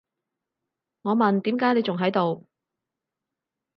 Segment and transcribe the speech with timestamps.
[1.03, 2.47] 我問，點解你仲喺度？